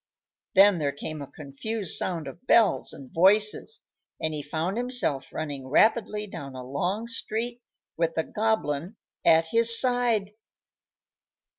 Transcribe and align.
Then 0.55 0.79
there 0.79 0.91
came 0.91 1.21
a 1.21 1.27
confused 1.31 1.95
sound 1.95 2.27
of 2.27 2.47
bells 2.47 2.91
and 2.91 3.13
voices, 3.13 3.81
and 4.19 4.33
he 4.33 4.41
found 4.41 4.75
himself 4.75 5.31
running 5.31 5.69
rapidly 5.69 6.25
down 6.25 6.55
a 6.55 6.63
long 6.63 7.07
street 7.07 7.61
with 7.97 8.15
the 8.15 8.23
Goblin 8.23 8.95
at 9.23 9.49
his 9.49 9.79
side. 9.79 10.31